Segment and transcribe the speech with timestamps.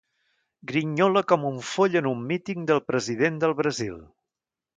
[0.69, 4.03] Grinyola com un foll en un míting del president del Brasil.